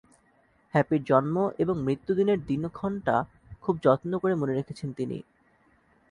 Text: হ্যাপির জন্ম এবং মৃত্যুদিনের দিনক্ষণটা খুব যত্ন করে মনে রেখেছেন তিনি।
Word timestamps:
হ্যাপির 0.73 1.01
জন্ম 1.03 1.35
এবং 1.57 1.75
মৃত্যুদিনের 1.79 2.39
দিনক্ষণটা 2.45 3.15
খুব 3.61 3.75
যত্ন 3.83 4.11
করে 4.17 4.33
মনে 4.35 4.53
রেখেছেন 4.53 4.89
তিনি। 4.93 5.17